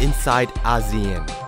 [0.00, 1.39] inside ASEAN.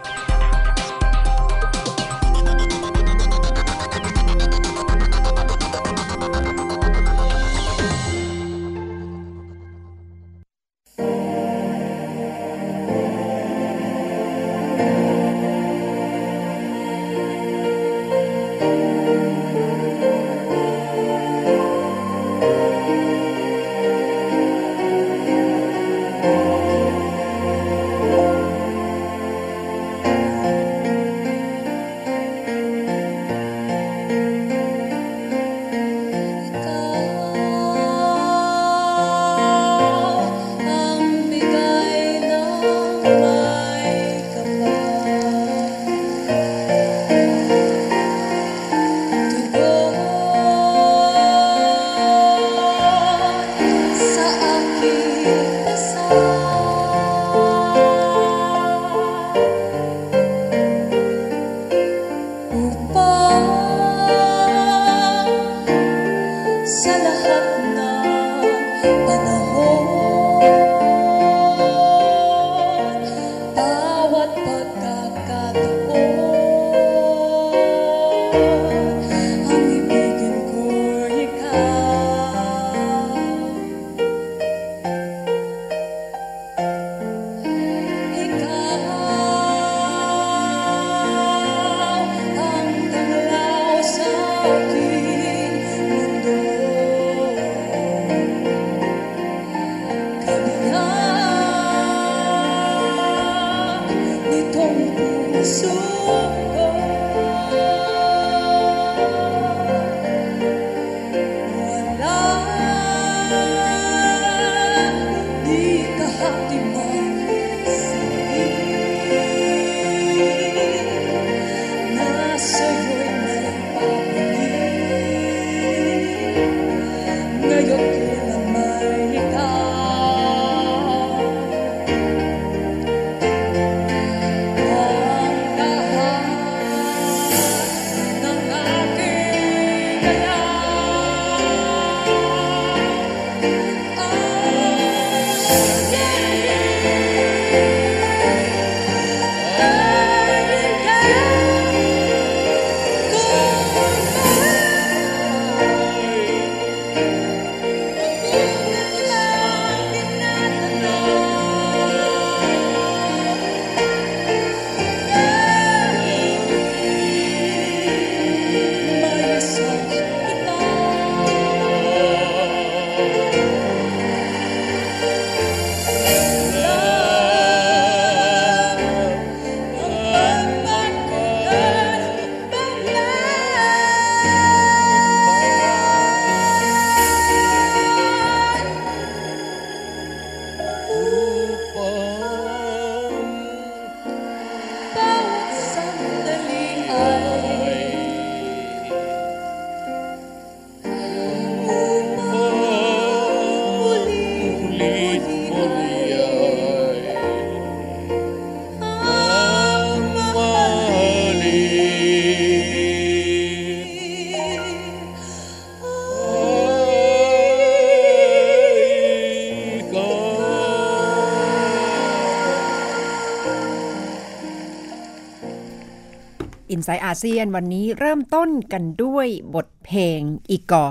[226.83, 230.21] I n s i ซต์อาเซียนวันนี้เริ่มต้นกันด้วยบทเพลง
[230.51, 230.87] อีก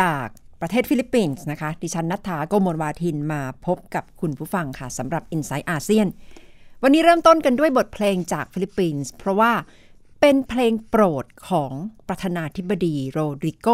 [0.00, 0.26] จาก
[0.60, 6.06] ประเทศฟิลิปปินส์นะคะ ดิฉันณัฏฐาโกมลวาทินมาพบกับคุณผู้ฟังค่ะสำหรับ Insight อาเซียน
[6.82, 9.52] วันนี้เริ่มต้นกันด้วยบทเพลงจากฟิลิปปินส์เพราะว่า
[10.20, 11.72] เป็นเพลงโปรดของ
[12.08, 13.68] ประธานาธิบดีโรดริโก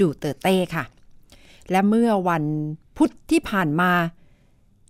[0.00, 0.84] ดูเตเต้ค่ะ
[1.70, 2.44] และเมื่อวัน
[2.96, 3.92] พุธที่ผ่านมา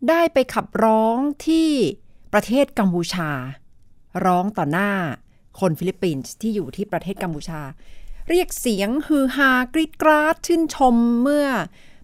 [0.08, 1.68] ได้ไปขับร้องที่
[2.32, 3.30] ประเทศกัมพูชา
[4.24, 4.90] ร้องต่อหน้า
[5.60, 7.60] คนฟิลิปปินส์ที่อยู่ที่ประเทศกัมพูชา
[8.28, 11.46] เรียกเสียงฮือฮากรีดกราดชื่นชมเมื่อ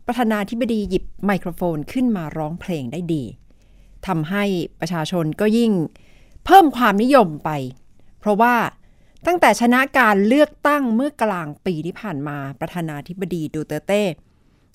[0.06, 3.22] ประธานาธิบดีหยิบไมโครโฟนขึ้นมาร้องเพลงได้ดี
[4.06, 4.44] ทำให้
[4.80, 5.72] ประชาชนก็ยิ่ง
[6.44, 7.50] เพิ่มความนิยมไป
[8.20, 8.54] เพราะว่า
[9.26, 14.02] ตั้งแต่ชนะการเลือกตั้งเมื่อกลางปีที่ผ่านมาประธานาธิบดีดูเตเต้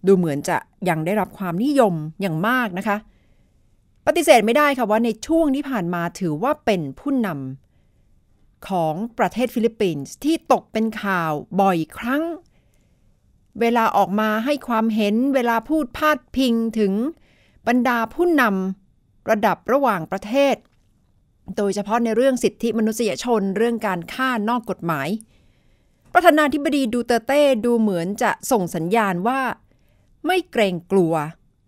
[0.07, 0.57] ดูเหมือนจะ
[0.89, 2.98] ยังได้รับความนิยมอย่างมากนะคะ
[4.06, 7.64] ปฏิเสธไม่ได้ค่ะว่าในช่วงที่ผ่านมาถือว่าเป็นผู้นำ
[8.69, 11.31] ของประเทศฟิลิปปินส์ที่ตกเป็นข่าว
[11.62, 12.23] บ่อยครั้ง
[13.59, 16.94] เวลาออกมาให้ความเห็นเวลาพูดพาดพิงถึง
[17.67, 20.56] บรรดาผู้นำระดับระหว่างประเทศ
[21.57, 25.09] โดยเฉพาะในเรื่องสิทธิมนุษยชนเรื่องการฆ่านอกกฎหมาย
[26.13, 29.41] ประธานาธิบดีดูเตเต้ดูเหมือนจะส่งสัญญาณว่า
[30.27, 31.13] ไม่เกรงกลัว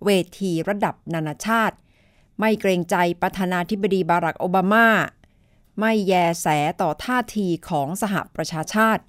[0.06, 0.10] เว
[0.40, 1.76] ทีระดับนานาชาติ
[2.40, 4.88] ไม่เกรงใจประธานาธิบดีบารักโอบามา
[5.80, 6.48] ไม่แยแส
[6.82, 9.04] ต่อท่าทีของสหประชาชาติ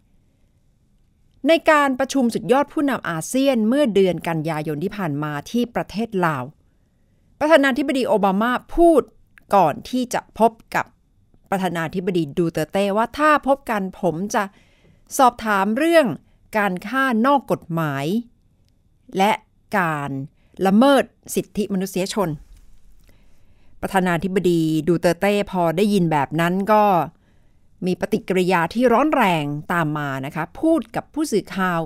[1.49, 6.45] ในการประชุมสุดยอดผู้นำอาเซียนเมื่อเดือนกันยายนที่ผ่านมาที่ประเทศลาว
[7.41, 9.03] ประธานาธิบดีโอบามาพูด
[9.55, 10.87] ก่อนที่จะพบกับ
[11.51, 14.43] ประธานาธิบดีดูเตเต้ว่าถ้าพบกันผมจะ
[15.19, 16.07] สอบถามเรื่อง
[16.59, 18.07] การฆ่านอกกฎหมาย
[19.17, 19.33] และ
[19.79, 20.11] การ
[20.67, 21.05] ละเมิด
[21.35, 22.29] สิทธิมนุษยชน
[23.83, 26.85] ประธานาธิบดีดูเตเต้พอได้ยินแบบนั้นก็
[27.87, 31.81] มีปฏิกิริยาที่ร้อนแรงตามมานะคะ พูดกับผู้สื่อข่าว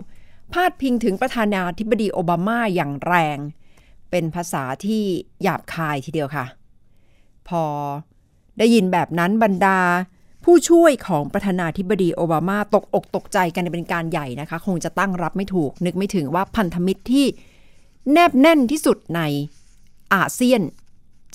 [0.52, 3.38] พาดพิงถึงประธานาธิบดีโอบามาอย่างแรง
[4.10, 5.02] เป็นภาษาที่
[5.42, 6.44] หยาบคายทีเดียวค่ะ
[7.48, 7.64] พอ
[8.58, 9.80] ได้ยินแบบนั้นบรรดา
[10.44, 17.26] ผู้ช่วยของประธานาธิบดีโอบามาตกอกตกใจกันเป็นการใหญ่นะคะ คงจะตั้งรับไม่ถูก นึกไม่ถึงว่าพันธมิตรที่
[18.12, 19.20] แนบแน่นที่สุดใน
[20.14, 20.60] อาเซียน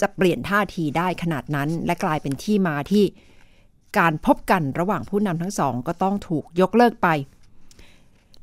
[0.02, 3.06] จะเปลี่ยนท่าทีได้ขนาดนั้น และกลายเป็นที่มาที่
[3.98, 7.08] การพบกันระหว่างผู้นำทั้งสองก็ต้องถูกยกเลิกไป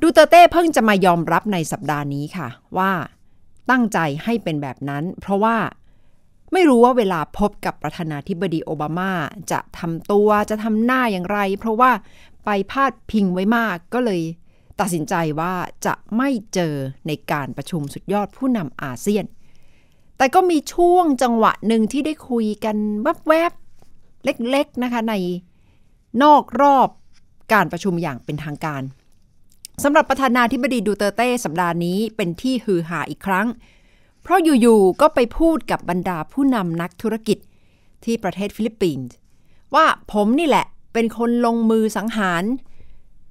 [0.01, 2.49] ดูเตเต้เพิ่งจะมายอมรับในสัปดาห์นี้ค่ะ
[2.79, 2.93] ว่า
[3.71, 5.57] ตั้งใจให้เป็นแบบนั้น เพราะว่า
[6.53, 9.13] ไม่รู้ว่าเวลาพบกับประธานาธิบดีโอบามา
[9.53, 11.91] จะทำตัวจะทำหน้าอย่างไร เพราะว่า
[12.45, 14.23] ไปพาดพิงไว้มากก็เลย
[14.81, 15.55] ตัดสินใจว่า
[15.87, 16.75] จะไม่เจอ
[17.07, 19.25] ในการประชุมสุดยอดผู้นำอาเซียน
[20.25, 22.77] แต่ก็มีช่วงจังหวะหนึ่งที่ได้คุยกัน
[23.29, 25.15] แวบๆ เล็กๆนะคะ ใน
[26.23, 26.89] นอกรอบ
[27.53, 28.83] การประชุมอย่างเป็นทางการ
[29.83, 33.47] สำหรับประธานาธิบดีดูเตเต้สัปดาห์นี้เป็นที่ฮือฮาอีกครั้ง
[34.23, 37.39] เพราะอยู่ๆก็ไปพูดกับบรรดาผู้นำนักธุรกิจ
[38.05, 39.15] ที่ประเทศฟิลิปปินส์
[39.75, 42.45] ว่าผมนี่แหละเป็นคนลงมือสังหาร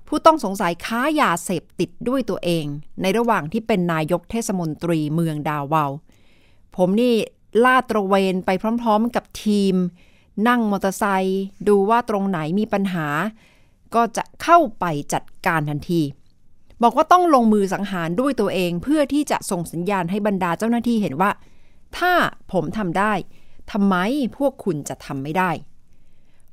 [0.07, 2.65] ผู้ต้องสงสัยค้ายาเสพติดด้วยตัวเอง
[3.01, 5.91] ในระหว่างที่เป็นนายกเทศมนตรีเมืองดาวาว
[6.75, 7.13] ผมนี่
[7.65, 8.49] ลาดตระเวนไป
[8.81, 9.75] พร้อมๆกับทีม
[10.47, 13.07] นั่งมอเตอร์ไซค์ดูว่าตรงไหนมีปัญหา
[13.95, 16.01] ก็จะเข้าไปจัดการทันที
[16.83, 21.31] บอกว่าต้องลงมือสังหารด้วยตัวเองเพื่อที่จะส่งสัญญาณให้บรรดาเจ้าหน้าที่เห็นว่า
[21.97, 22.13] ถ้า
[22.51, 23.13] ผมทำได้
[23.71, 23.95] ทำไม
[24.37, 25.51] พวกคุณจะทำไม่ได้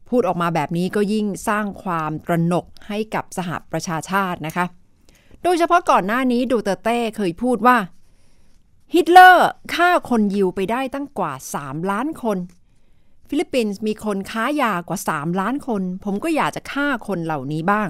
[0.09, 4.65] พูดออกมาแบบนี้ก็ยิ่งสร้างความตระหนกให้กับสหประชาชาตินะคะ
[5.43, 7.77] โดยเฉพาะก่อนหน้านี้ดูเตเต้เคยพูดว่า
[8.95, 12.39] ฮิตเลอร์ฆ่าคนยิวไปได้ตั้งกว่า 3 ล้านคน
[13.29, 17.89] ฟิลิปปินส์มีคนค้ายากว่า 3 ล้านคน ผมก็อยากจะฆ่าคนเหล่านี้บ้าง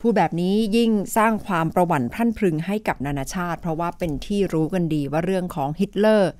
[0.00, 6.32] พูดแบบนี้ยิ่งสร้างความประหวั่นพรั่นพรึงให้กับนานาชาติ เพราะว่าเป็นที่รู้กันดีว่าเรื่องของฮิตเลอร์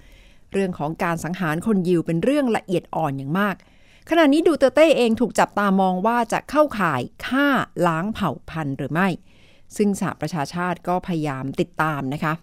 [0.52, 3.54] เรื่องของการสังหารคนยิวเป็นเรื่องละเอียดอ่อนอย่างมาก
[4.10, 7.46] ขณะนี้ดูเตเต้เองถูกจับตามองว่าจะเข้าข่ายฆ่า
[7.86, 9.08] ล้างเผ่าพันธุ์หรือไม่
[9.76, 12.34] ซึ่งสหประชาชาติก็พยายามติดตามนะคะ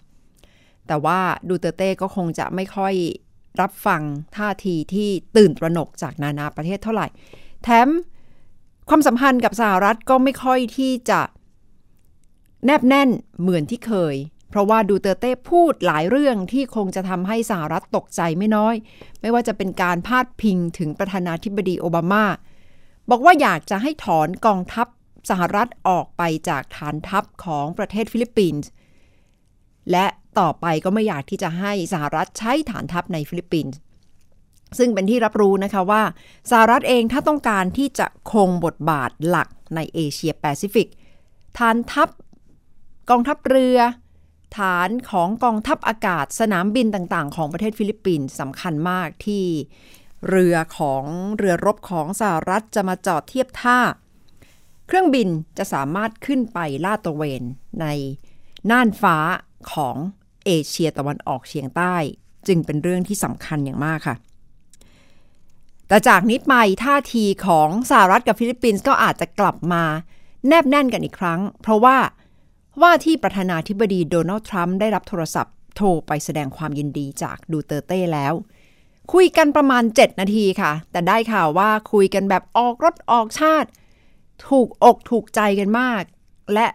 [0.88, 2.94] แต่ว่าดูเตเต้ก็คงจะไม่ค่อย
[3.62, 4.01] รับฟัง
[4.38, 7.07] ท่าทีที่ตื่นตระหนกจากนานาประเทศเท่าไหร่
[7.63, 7.88] แถม
[8.89, 11.22] ความสัมพันธ์กับสหรัฐก็ไม่ค่อยที่จะ
[12.66, 13.10] แนบแน่น
[13.42, 14.16] เหมือนที่เคย
[14.50, 18.75] เพราะว่าดูเตเต้พูดหลายเรื่องที่คงจะทำให้สหรัฐตกใจไม่น้อย
[19.22, 22.25] ไม่ว่าจะเป็นการพาดพิงถึงประธานาธิบดีโอบามา
[23.10, 24.88] บอกว่าอยากจะให้ถอนกองทัพ
[25.29, 28.70] สหรัฐออกไปจากฐานทัพของประเทศฟิลิปปินส์
[29.91, 30.05] และ
[30.39, 33.77] ต่อไปก็ไม่อยากที่จะให้สหรัฐใช้ฐานทัพในฟิลิปปินส์
[34.77, 36.03] ซึ่งเป็นที่รับรู้นะคะว่า
[36.51, 40.88] สหรัฐเองถ้าต้องการที่จะคงบทบาทหลักในเอเชียแปซิฟิก
[41.57, 42.09] ฐานทัพ
[43.09, 43.77] กองทัพเรือ
[44.57, 49.45] ฐานของกองทัพอากาศสนามบินต่างๆ ของประเทศฟิลิปปินส์สำคัญมากที่
[50.29, 51.03] เรือของ
[51.38, 53.79] เรือรบของสหรัฐจะมาจอดเทียบท่า
[54.88, 57.43] เครื่องบินจะสามารถขึ้นไปลาดตระเวน
[57.81, 57.85] ใน
[58.71, 59.17] น่านฟ้า
[59.74, 59.96] ของ
[60.46, 61.96] เอเชียตะวันออกเฉียงใต้
[62.48, 64.15] จึงเป็นเรื่องที่สำคัญอย่างมากค่ะ
[65.88, 66.53] แต่จากนี้ไป
[66.84, 69.84] ท่าทีของสหรัฐกับฟิลิปปินส์ก็อาจจะกลับมา
[70.48, 71.98] แนบแน่นกันอีกครั้ง เพราะว่า
[72.82, 78.34] ว่าที่ประธานาธิบดีโดนัลด์ทรัมป์ได้รับโทรศัพท์โทรไปแสดงความยินดีจากดูเตอร์เต้แล้ว
[79.13, 83.70] คุยกันประมาณ 7 นาทีค่ะ แต่ได้ข่าวว่าคุยกันแบบออกรสออกชาติ
[84.48, 86.03] ถูกอกถูกใจกันมาก
[86.53, 86.68] และ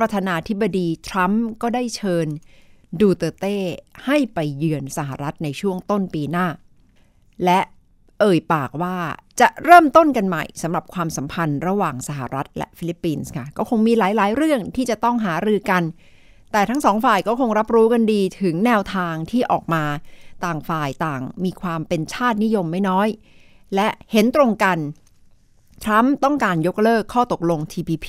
[0.00, 2.26] ประธานาธิบดีทรัมป์ก็ได้เชิญ
[3.00, 3.56] ดูเตเต้
[4.06, 6.46] ให้ไปเยือนสหรัฐในช่วงต้นปีหน้า
[7.44, 7.60] และ
[8.20, 8.96] เอ่ยปากว่า
[9.40, 15.82] จะเริ่มต้นกันใหม่สำหรับความสัมพันธ์ระหว่างสหรัฐและฟิลิปปินส์ค่ะ ก็คงมีหลายๆ เรื่องที่จะต้องหารือกัน
[16.52, 19.84] แต่ทั้งสองฝ่ายก็คงรับรู้กันดีถึงแนวทางที่ออกมา
[20.44, 23.08] ต่างฝ่ายต่างมีความเป็นชาตินิยมไม่น้อย
[23.74, 24.78] และเห็นตรงกัน
[25.84, 28.08] ทรัมป์ต้องการยกเลิกข้อตกลง TPP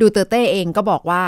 [0.00, 1.24] ดูเตอร์เต้เองก็บอกว่า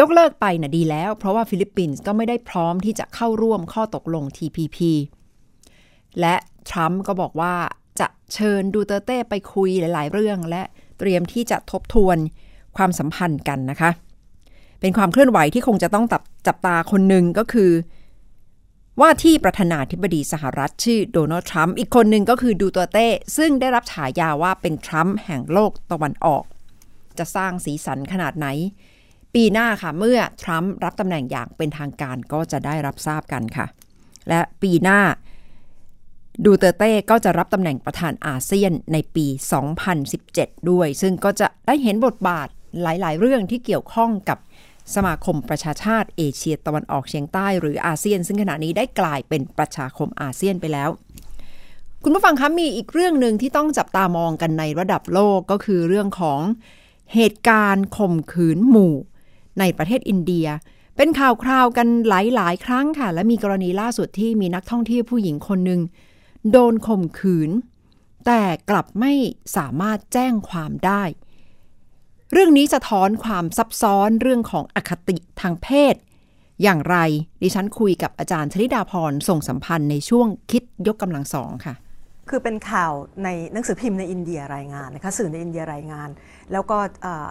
[0.00, 4.78] ยกเลิกไปน่ะดีแล้ว เพราะว่าฟิลิปปินส์ก็ไม่ได้พร้อมที่จะเข้าร่วมข้อตกลง TPP
[6.20, 6.34] และ
[6.70, 7.54] ทรัมป์ก็บอกว่า
[8.00, 10.62] จะเชิญดูเตอร์เต้ไปคุยหลาย ๆ เรื่อง และ
[10.98, 12.16] เตรียมที่จะทบทวน
[12.76, 13.90] ความสัมพันธ์กันนะคะ
[14.80, 17.70] เป็นความเคลื่อนไหวที่คงจะต้องจับจับตาคนหนึ่งก็คือ
[19.00, 26.44] ว่าที่ประธานาธิบดีสหรัฐชื่อโดนัลด์ทรัมป์อีกคนหนึ่งก็คือดูเตอร์เต้ซึ่งได้รับฉายาว่าเป็นทรัมป์แห่งโลกตะวันออก
[27.18, 28.46] จะสร้างสีสันขนาดไหน
[29.34, 33.66] ปีหน้าค่ะเมื่อทรัมป์รับตำแหน่งอย่างเป็นทางการก็จะได้รับทราบกันค่ะ
[34.28, 35.00] และปีหน้า
[36.44, 39.26] ดูเตอร์เต้ก็จะรับตำแหน่งประธานอาเซียนในปี
[39.98, 42.48] 2017 ด้วย ซึ่งก็จะได้เห็นบทบาท
[42.82, 44.38] หลาย ๆ เรื่องที่เกี่ยวข้องกับ
[44.94, 50.90] สมาคมประชาชาติเอเชียตะวันออกเฉียงใต้หรืออาเซียน ซึ่งขณะนี้ได้กลายเป็นประชาคมอาเซียนไปแล้ว
[52.02, 56.40] คุณผู้ฟังคะมีอีกเรื่องหนึ่งที่ต้องจับตามองกันในระดับโลกก็คือเรื่องของ
[57.14, 58.94] เหตุการณ์ข่มขืนหมู่
[59.58, 60.46] ในประเทศอินเดีย
[60.96, 65.80] เป็นข่าวคราวกันหลายๆ ครั้งค่ะ และมีกรณีล่าสุดที่มีนักท่องเที่ยวผู้หญิงคนหนึ่ง
[66.52, 67.50] โดนข่มขืน
[68.26, 69.12] แต่กลับไม่
[69.56, 71.02] สามารถแจ้งความได้
[72.32, 75.94] เรื่องนี้สะท้อนความซับซ้อนเรื่องของอคติทางเพศ
[76.62, 76.96] อย่างไร
[77.42, 81.74] ดิฉันคุยกับอาจารย์ชลิดาพรส่งสัมพันธ์ในช่วงคิดยกกำลังสองค่ะ
[82.30, 82.92] คือเป็นข่าว
[83.24, 86.08] ในหนังสือพิมพ์ในอินเดียรายงานนะคะสื่อในอินเดียรายงาน
[86.52, 86.78] แล้วก็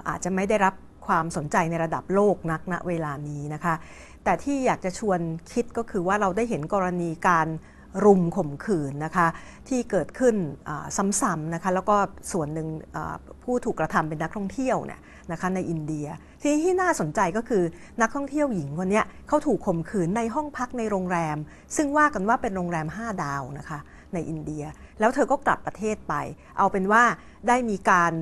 [0.10, 0.74] อาจจะไม่ได้รับ
[1.08, 3.76] ความสนใจในระดับโลกนักณเวลานี้นะคะ
[4.24, 5.20] แต่ที่อยากจะชวน
[5.52, 7.48] คิดก็คือว่าเราได้เห็นกรณีการ
[8.06, 9.28] รุมข่มขืนนะคะ
[9.68, 10.36] ที่เกิดขึ้น
[11.22, 11.98] ซ้ำๆนะคะแล้วก็
[12.32, 12.68] ส่วนหนึ่ง
[13.44, 15.00] ผู้ถูกกระทำเป็นนักท่องเที่ยวเนี่ย
[15.32, 16.08] นะคะในอินเดีย
[16.42, 17.64] ทีนี้ที่น่าสนใจก็คือ
[18.02, 21.38] นักท่องเที่ยวหญิงคนนี้เขาถูกข่มขืนในห้องพักในโรงแรม
[21.76, 23.80] ซึ่งว่ากันว่าเป็นโรงแรม 5 ดาวนะคะ
[24.14, 24.64] ในอินเดีย
[25.00, 26.14] แล้วเธอก็กลับประเทศไป
[26.58, 27.04] เอาเป็นว่า
[27.48, 28.14] ได้มีการ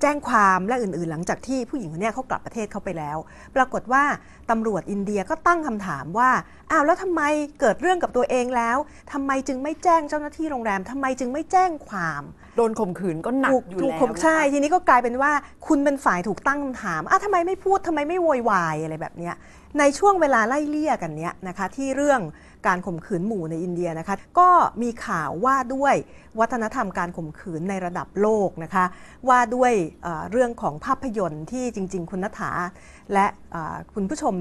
[0.00, 3.18] แจ้งความและอื่นๆ หลังจากที่ผู้หญิงคนนี้เขากลับประเทศเขาไปแล้ว
[3.56, 4.04] ปรากฏว่า
[4.50, 6.30] ตำรวจอินเดียก็ตั้งคำถามว่า
[6.70, 7.22] อ้าวแล้วทำไม
[7.60, 8.76] เกิดเรื่องกับตัวเองแล้ว
[9.12, 12.22] ทำไมจึงไม่แจ้งเจ้าหน้าที่โรงแรมทำไมจึงไม่แจ้งความ
[12.56, 15.32] โดนข่มขืนก็หนักอยู่แล้วใช่ทีนี้ก็กลายเป็นว่า
[15.66, 19.30] คุณเป็นฝ่ายถูกตั้งคำถามอ้าวทำไมไม่พูดทำไมไม่โวยวายอะไรแบบนี้
[19.78, 22.20] ในช่วงเวลาไล่เลี่ยกันเนี้ยนะคะที่เรื่อง
[22.66, 24.50] การข่มขืนหมู่ในอินเดียนะคะ ก็
[24.82, 25.94] มีข่าวว่าด้วย
[26.40, 28.84] วัฒนธรรมการข่มขืนในระดับโลกนะคะ
[29.28, 29.72] ว่าด้วย
[30.30, 32.50] เรื่องของภาพยนตร์ที่จริง ๆ คุณนัฐา
[33.12, 33.26] และ
[33.94, 34.34] คุณผู้ชม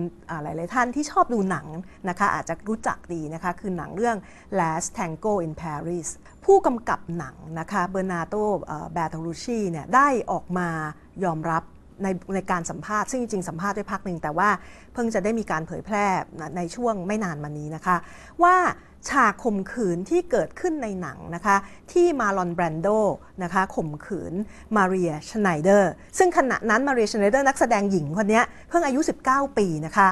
[0.44, 1.68] หลาย ๆ ท่านที่ชอบดูหนัง
[2.10, 4.18] นะคะ อาจจะรู้จักดีนะคะ คือหนังเรื่อง
[4.60, 6.10] Last Tango in Paris
[6.46, 8.36] ผู้กำกับหนังนะคะเบอร์นาโต
[8.94, 10.70] แบตรูชีเนี่ยได้ออกมา
[11.24, 11.64] ยอมรับ
[12.04, 14.50] ในในการสัมภาษณ์ซึ่งจริงๆสัมภาษณ์ด้วยพักหนึ่งแต่ว่า
[14.94, 16.06] เพิ่งจะได้มีการเผยแพร่
[16.58, 17.96] ในช่วงไม่นานมานี้นะคะ
[18.44, 18.56] ว่า
[19.10, 21.56] ฉากข่มขืนที่เกิดขึ้นในหนังนะคะ
[21.92, 22.88] ที่มาลอนแบรนโด
[23.44, 24.34] นะคะข่มขืน
[24.76, 30.08] มาเรียชไนเดอร์ซึ่งขณะนั้นมาเรียชไนเดอร์นักแสดงหญิงคนนี้เพิ่งอายุ 19 ปีนะคะ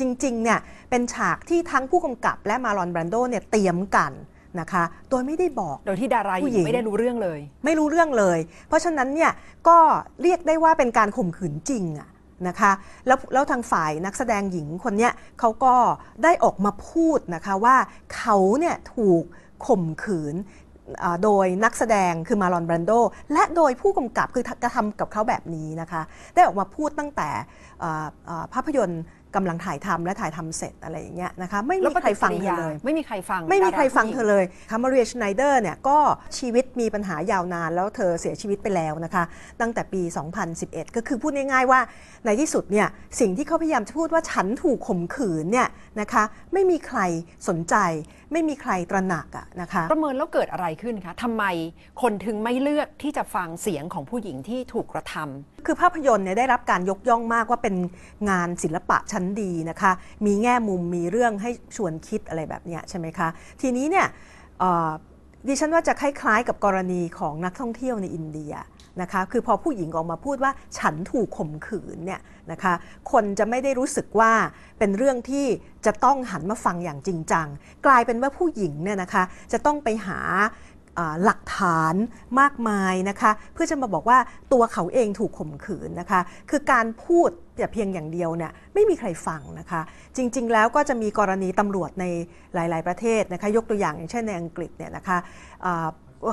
[0.00, 0.58] จริงๆเนี่ย
[0.90, 4.12] เป็นฉากที่ทั้งผู้กำกับและมาร์ลอนแบรนโดเนี่ยเตรียมกัน
[4.60, 9.32] นะคะ โดยไม่ได้บอก โดยที่ดาราหญิงไม่ได้รู้เรื่องเลย ไม่รู้เรื่องเลย เพราะฉะนั้นเนี่ย
[9.68, 9.78] ก็
[10.22, 12.08] เรียกได้ว่าเป็นการข่มขืนจริงอะ
[12.48, 12.72] นะคะ
[13.06, 15.74] แล้วแล้วทางฝ่ายนักแสดงหญิงคนนี้เขาก็
[16.24, 17.76] ได้ออกมาพูดนะคะว่า
[18.16, 19.22] เขาเนี่ยถูก
[19.66, 20.34] ข่มขืน
[21.24, 22.92] โดยนักแสดงคือมาลอนแบรนโด
[23.32, 26.02] และโดยผู้กำกับคือกระทำกับเขาแบบนี้นะคะ
[26.34, 27.28] ได้ออกมาพูดตั้งแต่
[28.52, 29.02] ภาพยนตร์
[29.36, 35.98] กำลังถ่ายทำและถ่ายทำเสร็จอะไรอย่างเงี้ยนะคะไม่มีใครฟังเธอเลย ไม่มีใครฟัง ไม่มีใครฟังเธอเลยคามาเรียชไนเดอร์เนี่ยก็
[36.38, 39.24] ชีวิตมีปัญหายาวนาน แล้วเธอเสียชีวิตไปแล้วนะคะ
[39.60, 40.02] ตั้งแต่ปี
[40.48, 41.80] 2011 ก็คือพูดง่ายๆว่า
[42.26, 42.86] ในที่สุดเนี่ย
[43.20, 45.68] สิ่งที่เขาพยายามจะพูดว่าฉันถูกข่มขืนเนี่ย
[46.00, 47.00] นะคะ ไม่มีใคร
[47.48, 47.74] สนใจ
[48.32, 51.44] ไม่มีใครตระหนักอะนะคะ ประเมินแล้วเกิดอะไรขึ้นคะทำไม
[52.02, 57.74] คนถึงไม่เลือกที่จะฟังเสียงของผู้หญิงที่ถูกกระทำคือภาพยนตร์เนี่ยได้รับการยกย่องมากว่าเป็น
[58.30, 59.92] งานศิลปะชั้นดีนะคะ
[60.26, 63.28] มีแง่มุมมีเรื่องให้ชวนคิดอะไรแบบนี้ใช่ไหมคะ
[63.60, 64.06] ทีนี้เนี่ย
[65.48, 68.52] ดิฉันว่าจะคล้ายๆกับกรณีของนักท่องเที่ยวในอินเดีย
[69.02, 72.20] นะคะคือพอผู้หญิงออกมาพูดว่าฉันถูกข่มขืนเนี่ย
[72.52, 72.74] นะคะ
[73.12, 74.32] คนจะไม่ได้รู้สึกว่า
[74.78, 75.46] เป็นเรื่องที่
[75.86, 77.46] จะต้องหันมาฟังอย่างจริงจัง
[77.86, 80.20] กลายเป็นว่าผู้หญิงเนี่ยนะคะจะต้องไปหา
[81.24, 81.94] หลักฐาน
[82.40, 84.18] มากมายนะคะเพื่อจะมาบอกว่า
[84.52, 86.20] ตัวเขาเองถูกข่มขืนนะคะ
[86.50, 89.80] คือการพูดแต่เพียงอย่างเดียวเนี่ยไม่มีใครฟังนะคะ
[90.16, 92.04] จริง ๆ แล้วก็จะมีกรณีตำรวจใน
[92.54, 95.18] หลาย ๆ ประเทศนะคะยกตัวอย่างอย่างเช่นในอังกฤษเนี่ยนะคะ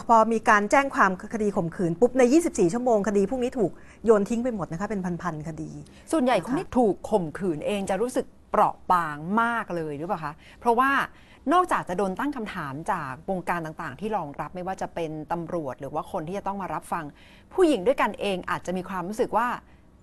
[0.10, 3.72] พอมีการแจ้งความคดีข่มขืนปุ๊บใน 24 ชั่วโมงคดีพวกนี้ถูก
[4.06, 5.72] โยนทิ้งไปหมดนะคะเป็นพันๆคดี
[6.12, 10.92] ส่วนใหญ่คนที่ถูกข่มขืนเองจะรู้สึกเปราะบางมากเลยหรือเปล่าคะเพราะว่า
[11.54, 17.06] นอกจากจะโดนตั้งคำถามจากวงการต่างๆ ที่รองรับไม่ว่าจะเป็นตำรวจหรือว่าคนที่จะต้องมารับฟัง
[17.54, 19.48] ผู้หญิงด้วยกันเองอาจจะมีความรู้สึกว่า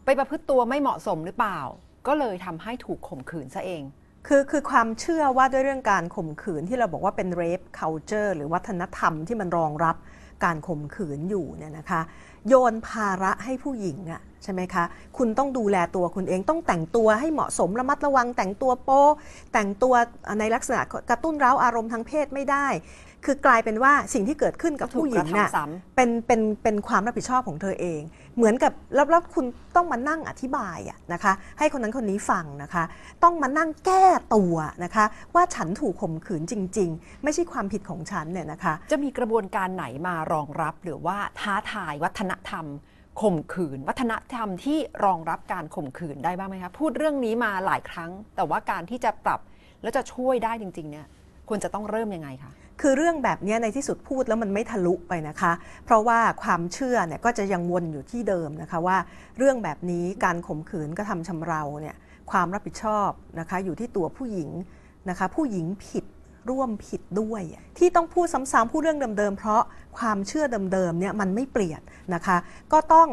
[0.04, 1.58] ไปประพฤติตัวไม่เหมาะสมหรือเปล่า
[2.06, 3.82] ก็เลยทำให้ถูกข่มขืนซะเอง
[4.26, 9.96] คือคือความเชื่อว่าด้วยเรื่องการข่มขืนที่เราบอกว่าเป็น rape culture หรือวัฒนธรรมที่มันรองรับ
[10.44, 12.00] การข่มขืนอยู่เนี่ยนะคะ
[12.48, 14.84] โยนภาระให้ผู้หญิงอะใช่ไหมคะ
[15.18, 19.04] คุณต้องดูแลตัวคุณเองต้องแต่งตัวให้เหมาะสมระมัดระวัง แต่งตัวโป๊
[19.52, 19.94] แต่งตัว
[20.40, 22.66] ในลักษณะกระตุ้นเร้าอารมณ์ทางเพศไม่ได้
[23.28, 28.00] คือกลายเป็นว่าสิ่งที่เกิดขึ้นกับผู้หญิงถูกกระน่ะทำซ้ำเป็นเป็นเป็นความรับผิดชอบของเธอเอง
[28.36, 32.84] เหมือนกับแล้วแล้วคุณต้องมานั่งอธิบายอะนะคะ ให้คนนั้นคนนี้ฟังนะคะ
[33.24, 34.04] ต้องมานั่งแก้
[34.34, 34.54] ตัว
[34.84, 35.04] นะคะ
[35.34, 42.66] ว่าฉันถูกข่มขืนจริง ๆ ไม่ใช่ความผิดของฉันเนี่ยนะคะ จะมีกระบวนการไหนมารองรับหรือว่าท้าทายวัฒนธรรม
[43.20, 49.40] ข่มขืน วัฒนธรรมที่รองรับการข่มขืนได้บ้างไหมคะพูดเรื่องนี้มาหลายครั้ง แต่ว่าการที่จะปรับ
[49.82, 51.06] แล้วจะช่วยได้จริงๆเนี่ย
[51.48, 55.52] ควรจะต้องเริ่มยังไงคะ คือเรื่องแบบนี้ในที่สุดพูดแล้วมันไม่ทะลุไปนะคะ
[55.84, 58.98] เพราะว่าความเชื่อเนี่ยก็จะยังวนอยู่ที่เดิมนะคะว่า
[59.38, 61.96] เรื่องแบบนี้การข่มขืนกระทำชำเราเนี่ย
[62.30, 64.50] ความรับผิดชอบนะคะอยู่ที่ตัวผู้หญิง
[65.10, 66.04] นะคะผู้หญิงผิด
[66.50, 67.42] ร่วมผิดด้วย
[67.78, 69.62] ที่ต้องพูดซ้ำๆพูดเรื่องเดิมๆเพราะ
[69.98, 71.80] ความเชื่อเดิมๆเนี่ยมันไม่เปลี่ยน
[72.14, 72.36] นะคะ
[72.72, 73.08] ก็ต้อง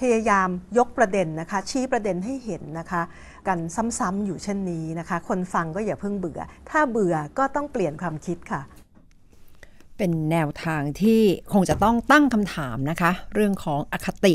[0.00, 0.48] พยายาม
[0.78, 3.02] ยกประเด็นนะคะ ชี้ประเด็นให้เห็นนะคะ
[3.48, 3.58] กัน
[3.98, 8.60] ซ้ำๆอยู่เช่นนี้นะคะ คนฟังก็อย่าเพิ่งเบื่อ ถ้าเบื่อก็ต้องเปลี่ยนความคิดค่ะ
[10.00, 14.34] เป็นแนวทางที่คงจะต้องตั้งคำถามนะคะ เรื่องของอคติ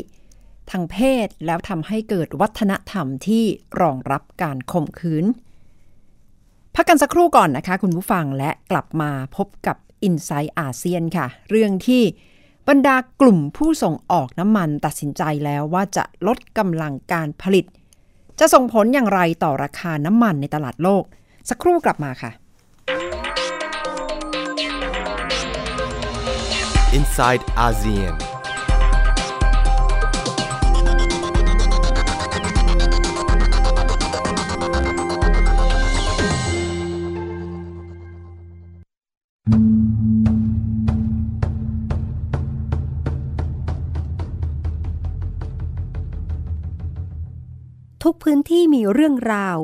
[0.70, 0.96] ทางเพ
[1.26, 3.44] ศแล้วทำให้เกิดวัฒนธรรมที่
[3.80, 5.24] รองรับการข่มขืน
[6.74, 9.76] พักกันสักครู่ก่อนนะคะ คุณผู้ฟังและกลับมาพบกับ
[10.08, 12.02] i n s i ซต์อาเซียนค่ะ เรื่องที่
[12.68, 17.64] บรรดากลุ่มผู้ส่งออกน้ำมันตัดสินใจแล้วว่าจะลดกำลังการผลิต
[18.38, 21.04] จะส่งผลอย่างไรต่อราคาน้ำมันในตลาดโลก
[21.48, 22.32] สักครู่กลับมาค่ะ
[26.96, 28.16] inside ASEAN.
[48.02, 49.58] ทุกพื้นที่มีเรื่องราว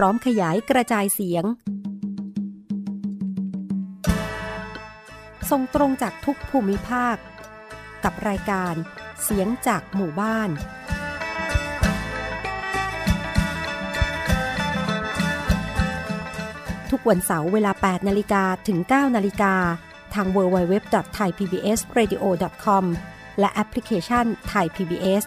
[0.00, 1.44] ร้อมขยายกระจายเสียง
[5.50, 7.16] ส่งตรงจากทุกภูมิภาค
[8.04, 8.74] กับรายการ
[9.22, 10.50] เสียงจากหมู่บ้าน
[16.90, 19.54] ทุกวันเสาร์เวลา 8 นาฬิกาถึง 9 นาฬิกา
[20.14, 22.84] ทาง www.thaipbsradio.com
[23.40, 25.24] และแอปพลิเคชัน Thai PBS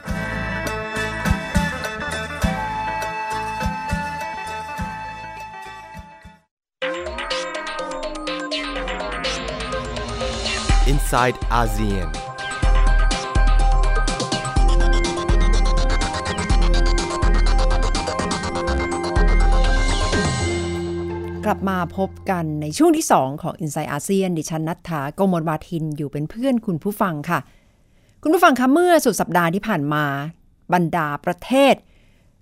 [11.09, 12.09] inside ASEAN.
[21.45, 27.39] กลับมาพบกันในช่วงที่ 2 ของ i n s i ซต์อาเซียนดิฉันนัทธาโกมลวาทินอยู่เป็นเพื่อนคุณผู้ฟังค่ะ
[28.23, 30.05] คุณผู้ฟังคะเมื่อสุดสัปดาห์ที่ผ่านมา
[30.73, 31.75] บรรดาประเทศ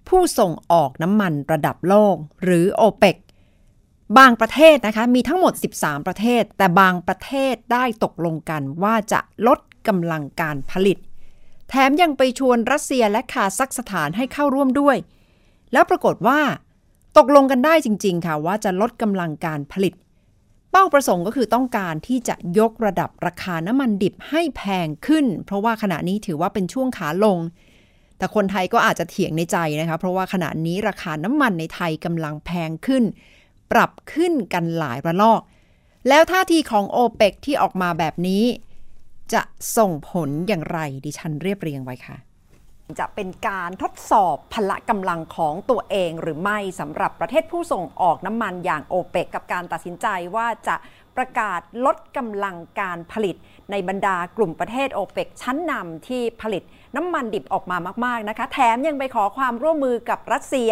[0.07, 3.15] ผู้ส่งออกน้ำมันระดับโลก หรือ o p e ปก
[4.17, 10.97] บางประเทศนะคะมีทั้งหมด 13 ประเทศ แต่บางประเทศได้ตกลงกันว่าจะลดกำลังการผลิต
[11.69, 14.97] แถมยังไปชวนรัสเซียและคาซัคสถานให้เข้าร่วมด้วย
[15.73, 16.39] แล้วปรากฏว่า
[17.17, 19.93] ตกลงกันได้จริง ๆ ค่ะว่าจะลดกำลังการผลิต
[20.71, 27.37] เป้าประสงค์ก็คือต้องการที่จะยกระดับราคาน้ำมันดิบให้แพงขึ้น เพราะว่าขณะนี้ถือว่าเป็นช่วงขาลง
[28.17, 33.03] แต่คนไทยก็อาจจะเถียงในใจนะคะ เพราะว่าขณะนี้ราคาน้ำมันในไทยกำลังแพงขึ้น
[33.71, 35.41] ปรับขึ้นกันหลายระลอก
[36.09, 38.43] แล้วท่าทีของโอเปกที่ออกมาแบบนี้
[39.33, 39.41] จะ
[39.77, 42.17] ส่งผลอย่างไรดิฉันเรียบเรียงไว้ค่ะ
[42.99, 50.75] จะเป็นการทดสอบพละกำลังของตัวเองหรือไม่สำหรับประเทศผู้ส่งออกน้ำมันอย่างโอเปกกับการตัดสินใจว่าจะ
[51.17, 53.35] ประกาศลดกำลังการผลิต
[53.71, 56.63] ในบรรดากลุ่มประเทศโอเปกชั้นนำที่ผลิต
[56.95, 60.71] น้ำมันดิบออกมามาก ๆ นะคะ แถมยังไปขอความร่วมมือกับรัสเซีย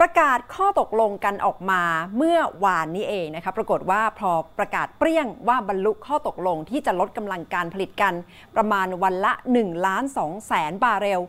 [0.00, 1.82] ประกาศข้อตกลงกันออกมา
[2.16, 8.14] เมื่อวานนี้เองนะคะปรากฏว่าพอประกาศเปรี้ยงว่าบรรลุข้อตกลงที่จะลดกำลังการผลิตกัน
[8.56, 11.20] ประมาณวันละ1ล้าน2แสนบาร์เรล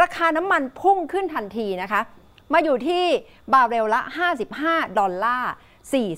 [0.00, 2.00] ราคาน้ำมันพุ่งขึ้นทันทีนะคะ
[2.52, 3.04] มาอยู่ที่
[3.52, 4.00] บาร์เรลละ
[4.48, 5.52] 55 ดอลลาร์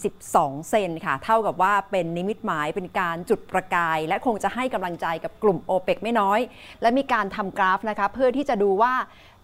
[0.00, 6.40] 42 เซนค่ะ เท่ากับว่าเป็นนิมิตหมายเป็นการจุดประกาย และคงจะให้กำลังใจกับกลุ่ม o p e ปกไม่น้อย
[6.82, 8.94] และมีการทำกราฟนะคะ เพื่อที่จะดูว่า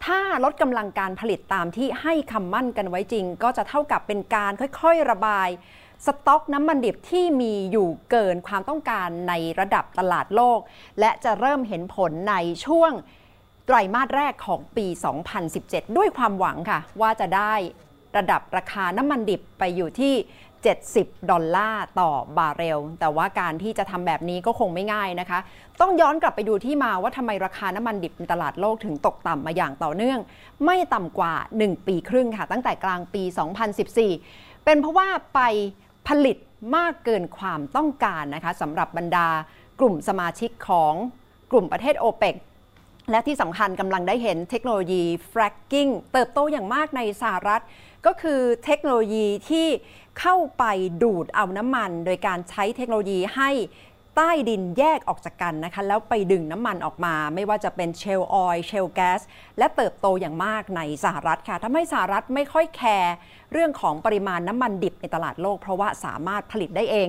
[0.05, 5.49] ถ้าลดกำลังการผลิตตามที่ให้คำมั่นกันไว้จริง ก็จะเท่ากับเป็นการค่อยๆระบาย
[6.07, 10.61] สต็อกน้ำมันดิบที่มีอยู่เกินความต้องการในระดับตลาดโลก
[11.01, 12.35] และจะเริ่มเห็นผลใน
[12.67, 12.93] ช่วง
[13.67, 14.87] ไตรมาสแรกของปี
[15.43, 17.55] 2017 ด้วยความหวังค่ะ ว่าจะได้
[18.17, 20.15] ระดับราคาน้ำมันดิบไปอยู่ที่
[20.85, 25.38] 70 ดอลลาร์ต่อบาร์เรล แต่ว่าการที่จะทำแบบนี้ก็คงไม่ง่ายนะคะ
[25.81, 30.20] ต้องย้อนกลับไปดูที่มาว่าทำไมราคาน้ำมันดิบในตลาดโลกถึงตกต่ำมาอย่างต่อเนื่อง
[30.64, 33.23] ไม่ต่ำกว่า 1 ปีครึ่งค่ะ ตั้งแต่กลางปี
[33.94, 35.40] 2014 เป็นเพราะว่าไป
[36.09, 36.37] ผลิต
[36.77, 39.29] มากเกินความต้องการนะคะสำหรับบรรดา
[39.81, 40.94] กลุ่มสมาชิกของ
[41.51, 42.35] กลุ่มประเทศโอเปก
[43.11, 47.62] และที่สำคัญกำลังได้เห็นเทคโนโลยี fracking เติบโตอย่างมากในสหรัฐ
[48.07, 49.66] ก็คือเทคโนโลยีที่
[50.18, 50.64] เข้าไป
[51.03, 53.51] ดูดเอาน้ำมัน โดยการใช้เทคโนโลยีให้
[54.16, 59.20] ใต้ดินแยกออกจากกันนะคะ แล้วไปดึงน้ำมันออกมา ไม่ว่าจะเป็นเชลออยล์เชลแก๊ส
[59.59, 63.14] และเติบโตอย่างมากในสหรัฐค่ะทำให้สหรัฐไม่ค่อยแคร์
[63.53, 67.09] เรื่องของปริมาณน้ำมันดิบในตลาดโลก เพราะว่าสามารถผลิตได้เอง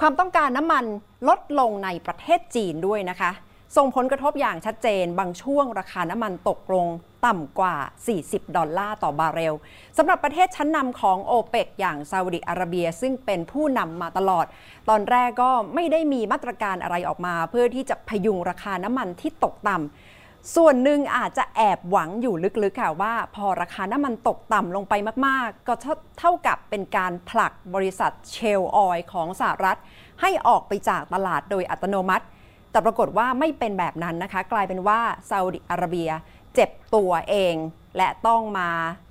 [0.00, 0.84] ความต้องการน้ำมัน
[1.28, 3.30] ลดลงในประเทศจีนด้วยนะคะ
[3.76, 6.86] ส่งผลกระทบอย่างชัดเจน บางช่วงราคาน้ำมันตกลง
[7.26, 7.76] ต่ำกว่า
[8.16, 9.54] 40 ดอลลาร์ต่อบาร์เรล
[9.96, 14.46] สำหรับประเทศชั้นนำของโอเปกอย่างซาอุดิอาระเบีย ซึ่งเป็นผู้นำมาตลอด
[14.88, 24.94] ตอนแรกก็ไม่ได้มีมาตรการอะไรออกมา เพื่อที่จะพยุงราคาน้ำมันที่ตกต่ำส่วนหนึ่งอาจจะแอบหวังอยู่ลึกๆค่ะว่าพอราคาน้ำมันตกต่ำลงไป
[25.26, 25.74] มากๆ ก็
[26.18, 29.78] เท่ากับเป็นการผลักบริษัทเชลออยของสหรัฐ
[30.20, 32.24] ให้ออกไปจากตลาดโดยอัตโนมัติ
[32.70, 36.10] แต่ปรากฏว่าไม่เป็นแบบนั้นนะคะ กลายเป็นว่าซาอุดิอาระเบีย
[36.54, 37.54] เจ็บตัวเอง
[37.96, 38.70] และต้องมา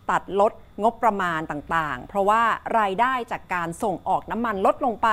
[0.09, 0.51] ตัดลด
[0.83, 2.41] งบประมาณต่างๆ เพราะว่า
[2.79, 5.09] รายได้จากการส่งออกน้ำมันลดลงไป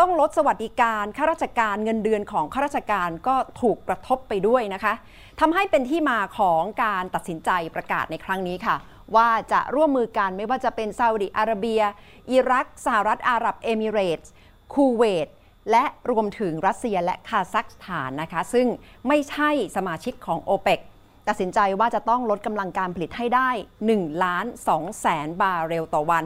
[0.00, 4.94] ต้องลดสวัสดิการข้าราชการเงินเดือนของข้าราชการก็ถูกกระทบไปด้วยนะคะ
[5.40, 8.76] ทำให้เป็นที่มาของการตัดสินใจประกาศในครั้งนี้ค่ะ
[9.16, 11.82] ว่าจะร่วมมือกันไม่ว่าจะเป็นซาอุดิอาระเบีย
[12.30, 14.32] อิรัก สหรัฐอาหรับเอมิเรตส์
[14.74, 15.28] คูเวต
[15.70, 18.66] และรวมถึงรัสเซียและคาซัคสถานนะคะ ซึ่ง
[19.08, 20.80] ไม่ใช่สมาชิกของโอเปก
[21.28, 23.50] ตัดสินใจว่าจะต้องลดกำลังการผลิตให้ได้
[23.86, 26.24] 1ล้าน2แสนบาร์เรลต่อวัน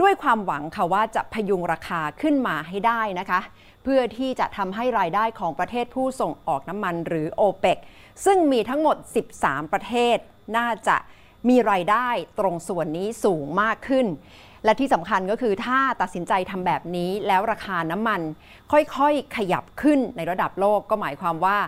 [0.00, 3.40] ด้วยความหวังค่ะว่าจะพยุงราคาขึ้นมาให้ได้นะคะ
[3.82, 7.78] เพื่อที่จะทำให้รายได้ของประเทศผู้ส่งออกน้ำมันหรือโอเปก
[8.24, 8.96] ซึ่งมีทั้งหมด
[9.36, 10.16] 13 ประเทศ
[10.56, 10.96] น่าจะ
[11.48, 12.08] มีรายได้
[12.38, 14.06] ตรงส่วนนี้สูงมากขึ้น
[14.66, 18.20] และที่สำคัญก็คือถ้าตัดสินใจทำแบบนี้แล้วราคาน้ำมัน
[18.72, 21.58] ค่อยๆ ขยับขึ้นในระดับโลกก็หมายความว่า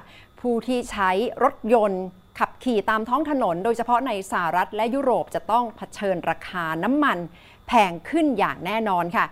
[0.40, 1.10] ผู้ที่ใช้
[1.44, 2.04] รถยนต์
[2.38, 7.18] ขับขี่ตามท้องถนน โดยเฉพาะในสหรัฐและยุโรปจะต้องเผชิญราคาน้ำมัน
[7.68, 9.26] แพงขึ้นอย่างแน่นอนค่ะ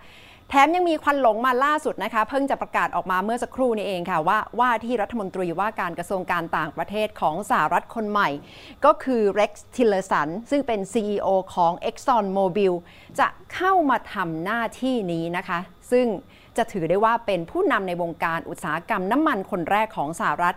[0.49, 8.29] แถมยังมีควันหลงมาล่าสุดนะคะ เพิ่งจะประกาศออกมาเมื่อสักครู่นี้เองค่ะว่าว่าที่รัฐมนตรีว่าการกระทรวงการต่างประเทศของสหรัฐคนใหม่
[8.85, 12.73] ก็คือ Rex Tillerson ซึ่งเป็น CEO ของ Exxon Mobil
[13.19, 15.59] จะเข้ามาทำหน้าที่นี้นะคะ
[15.91, 16.05] ซึ่ง
[16.57, 20.55] จะถือได้ว่าเป็นผู้นำในวงการอุตสาหกรรมน้ำมันคนแรกของสหรัฐ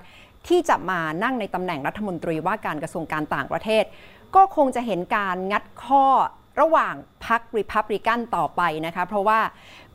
[0.48, 3.84] ที่จะมานั่งในตำแหน่งรัฐมนตรีว่าการกระทรวงการต่างประเทศ
[4.36, 6.06] ก็คงจะเห็นการงัดข้อ
[6.60, 6.94] ระหว่าง
[7.26, 9.40] พรรคริพับริกันต่อไปนะคะเพราะว่า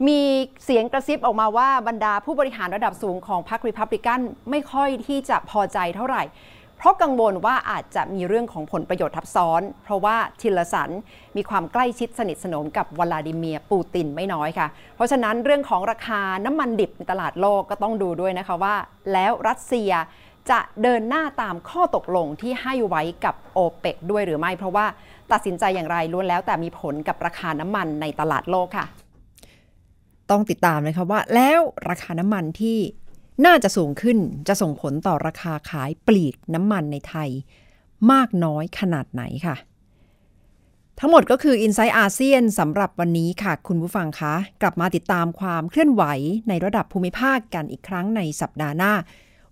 [0.07, 0.21] มี
[0.63, 6.23] เสียงกระซิบออกมาว่าบรรดาผู้บริหารระดับสูงของพรรคริพับริกันไม่ค่อยที่จะพอใจเท่าไหร่
[6.77, 10.89] เพราะกังวลว่าอาจจะมีเรื่องของผลประโยชน์ทับซ้อน เพราะว่าทิลสัน
[11.35, 18.75] มีความใกล้ชิดสนิทสนมกับวลาดิเมียร์ปูตินไม่น้อยค่ะ เพราะฉะนั้นเรื่องของราคาน้ำมันดิบในตลาดโลกก็ต้องดูด้วยนะคะว่า
[19.13, 19.91] แล้วรัสเซีย
[20.51, 24.85] จะเดินหน้าตามข้อตกลงที่ให้ไว้กับโอเปกด้วยหรือไม่เพราะว่า
[25.31, 28.85] ตัดสินใจอย่างไรล้วนแล้วแต่มีผลกับราคาน้ำมันในตลาดโลกค่ะ
[30.31, 31.59] ต้องติดตามเลยค่ะว่า แล้ว
[31.89, 32.77] ราคาน้ำมันที่
[33.45, 37.29] น่าจะสูงขึ้นจะส่งผลต่อราคาขายปลีกน้ำมันในไทย
[38.11, 39.55] มากน้อยขนาดไหนค่ะ
[40.99, 46.03] ทั้งหมดก็คือ i n s i ซต์อาเซียนสำหรับวันนี้ค่ะ คุณผู้ฟังคะ กลับมาติดตามความเคลื่อนไหว
[46.49, 48.93] ในระดับภูมิภาคกันอีกครั้งในสัปดาห์หน้า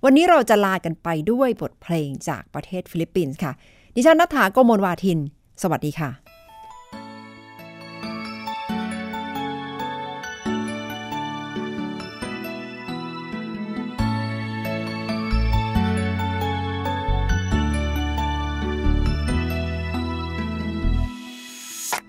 [0.03, 3.51] วันนี้เราจะลากันไปด้วยบทเพลงจากประเทศฟิลิปปินส์ค่ะ
[3.95, 5.19] ดิฉันนัฐาโกโมลวาทิน
[5.61, 6.11] สวัสดีค่ะ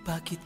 [0.09, 0.41] Bakit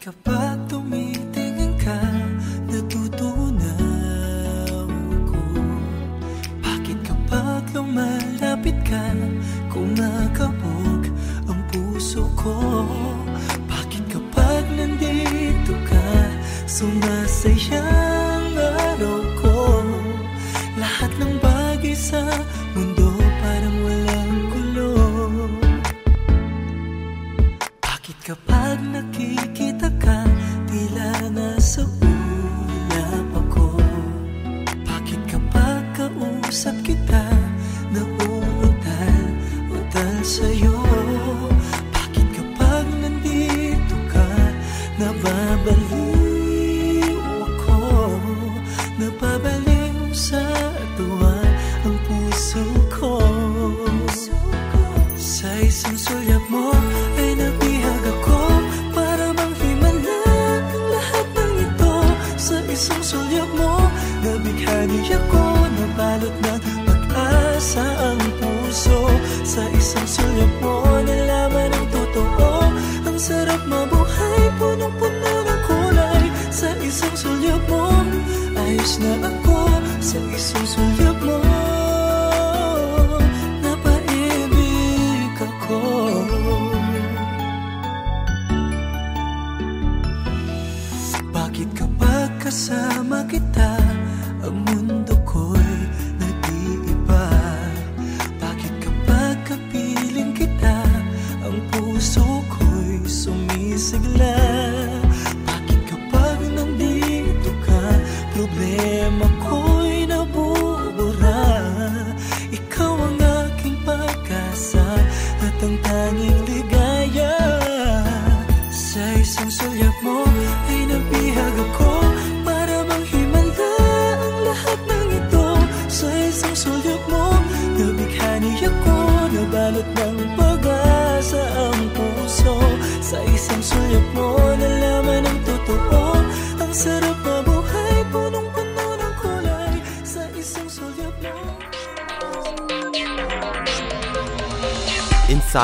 [12.39, 12.55] ko?
[13.67, 16.07] Bakit kapag nandito ka,
[16.71, 17.18] sumasabay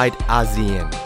[0.04, 1.03] Inside ASEAN.